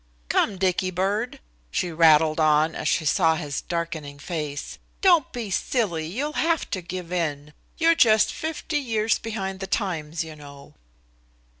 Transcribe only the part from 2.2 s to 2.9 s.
on as